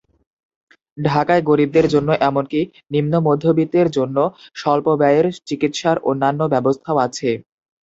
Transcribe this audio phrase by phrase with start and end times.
[0.97, 2.59] ঢাকায় গরিবদের জন্য এমনকি
[2.91, 4.17] নিম্ন মধ্যবিত্তের জন্য
[4.55, 7.29] স্বল্পব্যয়ের চিকিৎসার অন্যান্য ব্যবস্থাও আছে।